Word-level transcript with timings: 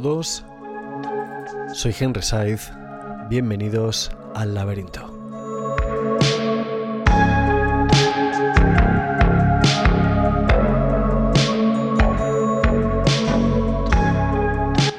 Todos, 0.00 0.44
soy 1.72 1.92
Henry 1.98 2.22
Saiz, 2.22 2.70
bienvenidos 3.28 4.12
al 4.32 4.54
laberinto. 4.54 5.12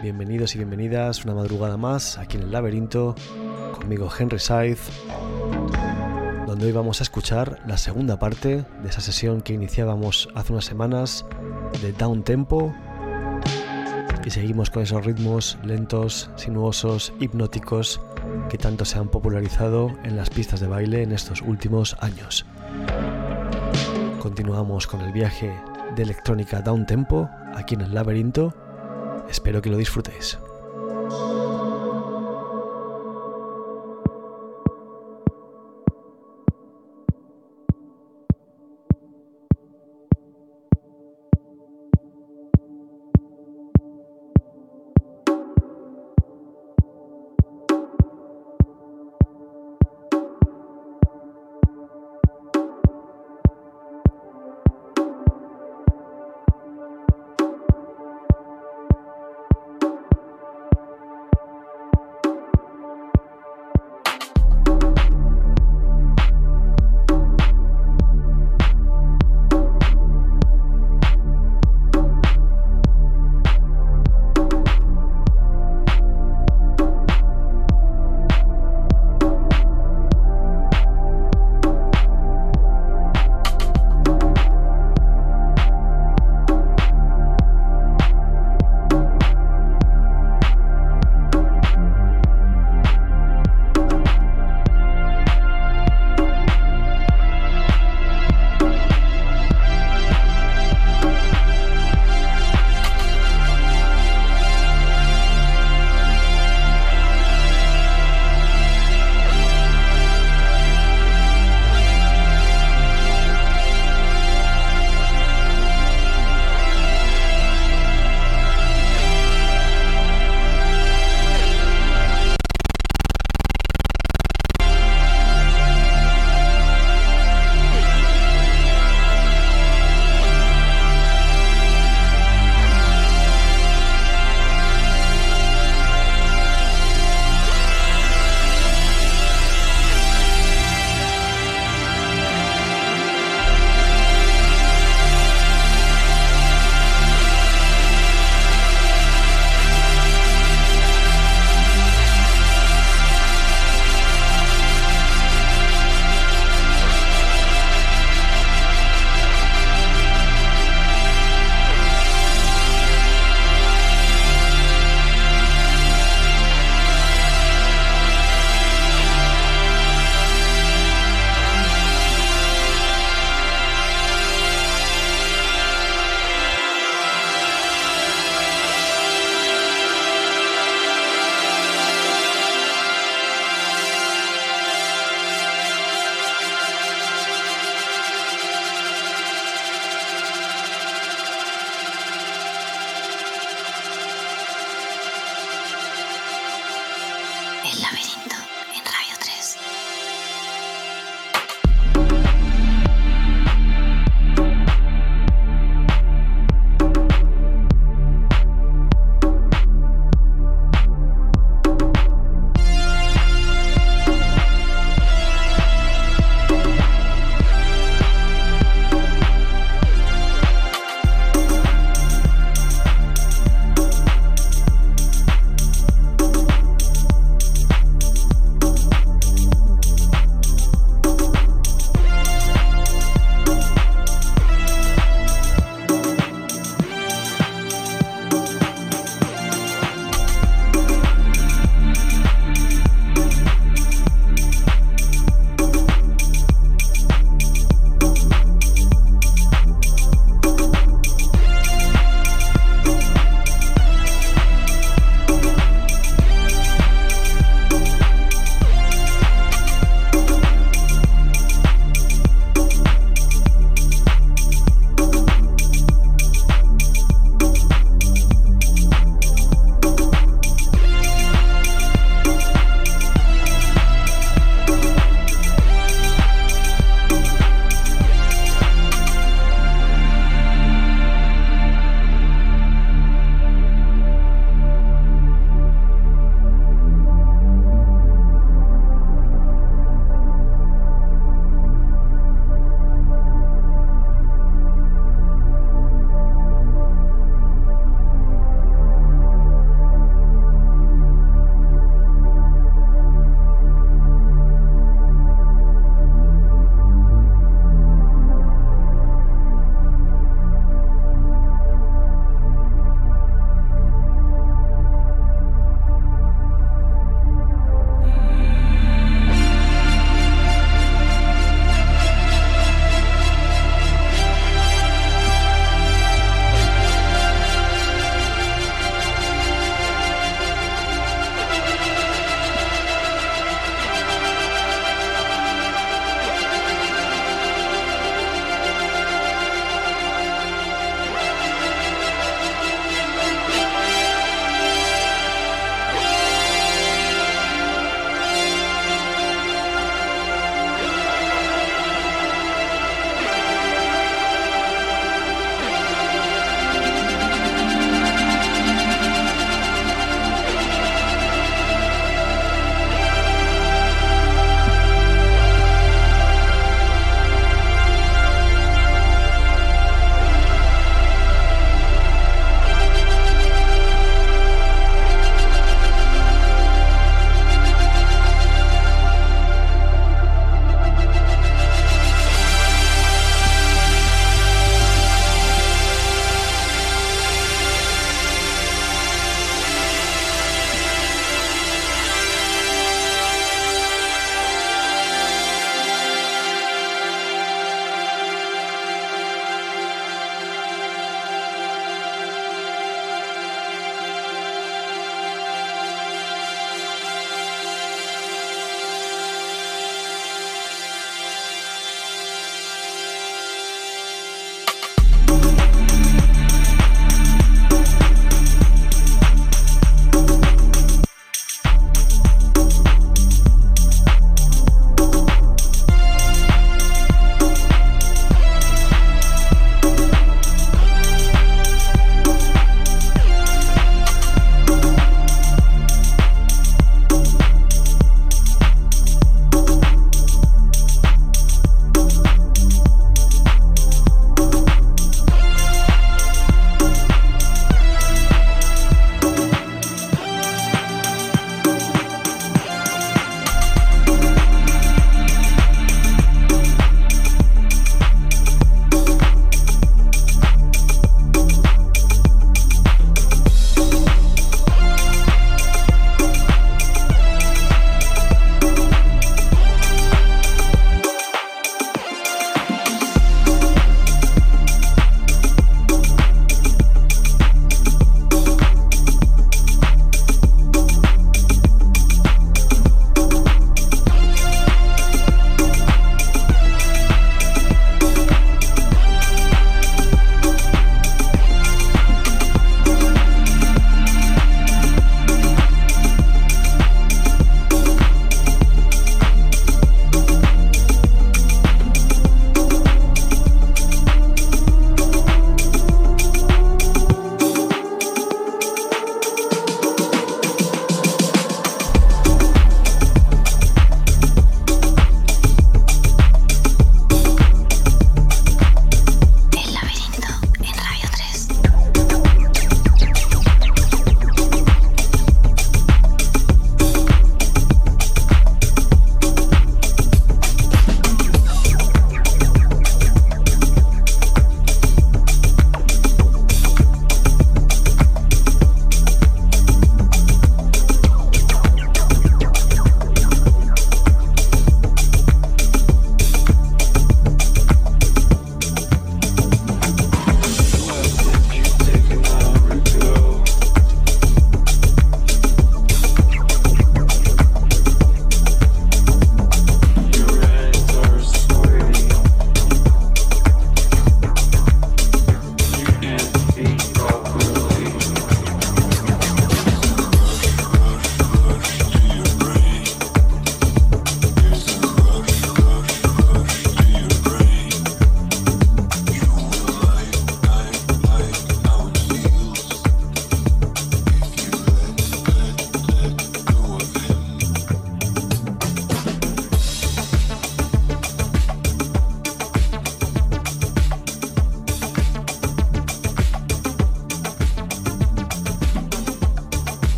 Bienvenidos 0.00 0.54
y 0.54 0.58
bienvenidas 0.58 1.24
una 1.24 1.34
madrugada 1.34 1.76
más 1.76 2.18
aquí 2.18 2.36
en 2.36 2.44
el 2.44 2.52
laberinto, 2.52 3.16
conmigo 3.76 4.08
Henry 4.16 4.38
Saiz, 4.38 4.78
donde 6.46 6.66
hoy 6.66 6.72
vamos 6.72 7.00
a 7.00 7.02
escuchar 7.02 7.60
la 7.66 7.78
segunda 7.78 8.20
parte 8.20 8.64
de 8.82 8.88
esa 8.88 9.00
sesión 9.00 9.40
que 9.40 9.54
iniciábamos 9.54 10.28
hace 10.36 10.52
unas 10.52 10.66
semanas 10.66 11.26
de 11.82 11.92
Down 11.92 12.22
Tempo 12.22 12.72
y 14.24 14.30
seguimos 14.30 14.70
con 14.70 14.82
esos 14.82 15.04
ritmos 15.04 15.58
lentos, 15.62 16.30
sinuosos, 16.36 17.12
hipnóticos 17.20 18.00
que 18.48 18.58
tanto 18.58 18.84
se 18.84 18.98
han 18.98 19.08
popularizado 19.08 19.92
en 20.02 20.16
las 20.16 20.30
pistas 20.30 20.60
de 20.60 20.66
baile 20.66 21.02
en 21.02 21.12
estos 21.12 21.42
últimos 21.42 21.96
años. 22.00 22.46
Continuamos 24.20 24.86
con 24.86 25.02
el 25.02 25.12
viaje 25.12 25.52
de 25.94 26.02
electrónica 26.02 26.62
down 26.62 26.86
tempo 26.86 27.28
aquí 27.54 27.74
en 27.74 27.82
el 27.82 27.94
laberinto. 27.94 28.54
Espero 29.28 29.60
que 29.60 29.70
lo 29.70 29.76
disfrutéis. 29.76 30.38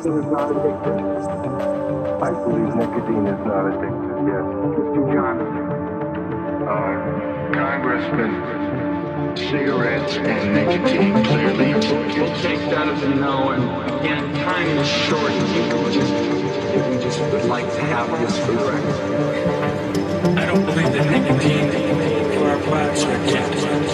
is 0.00 0.26
not 0.26 0.50
addictive. 0.52 0.96
I 2.22 2.30
believe 2.30 2.74
nicotine 2.76 3.26
is 3.26 3.40
not 3.46 3.64
addictive, 3.70 4.18
yes. 4.28 4.44
Mr. 4.76 5.00
Johnson. 5.14 5.52
Uh, 6.66 7.26
Congressman, 7.54 8.32
cigarettes 9.36 10.16
and 10.16 10.54
nicotine 10.54 11.24
clearly. 11.24 11.72
We'll 11.74 12.34
take 12.42 12.60
that 12.70 12.88
as 12.88 13.02
a 13.02 13.14
no, 13.14 13.50
and 13.50 13.64
again, 14.00 14.34
time 14.44 14.68
is 14.78 14.88
short. 14.88 15.30
If 15.32 16.92
you 16.92 17.00
just 17.00 17.20
would 17.32 17.44
like 17.46 17.64
to 17.72 17.80
have 17.80 18.10
this 18.20 18.38
for 18.44 18.52
the 18.52 18.64
record. 18.64 18.96
I 20.38 20.44
don't 20.46 20.64
believe 20.66 20.92
that 20.92 21.06
nicotine 21.10 21.70
or 22.42 22.48
our 22.50 22.58
products 22.62 23.04
are 23.04 23.16
addictive. 23.16 23.85